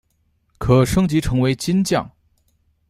[0.57, 2.09] 可升级成为金将。